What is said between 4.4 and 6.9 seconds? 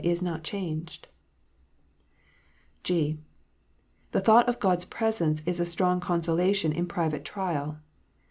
of God s presence is a strong consolation in